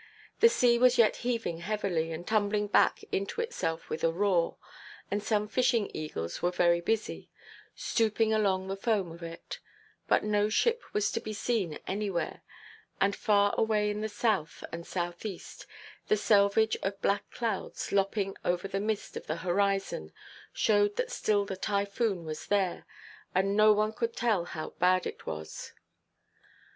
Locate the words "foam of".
8.75-9.21